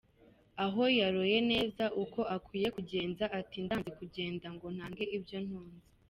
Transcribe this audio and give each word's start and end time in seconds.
Aho 0.63 0.83
yaroye 0.99 1.37
neza, 1.51 1.83
uko 2.03 2.19
akwiye 2.35 2.67
kugenza, 2.75 3.23
ati: 3.39 3.57
ndanze 3.65 3.91
kugenda, 3.99 4.47
ngo 4.55 4.65
ntange 4.75 5.03
ibyo 5.17 5.37
ntunze. 5.45 5.85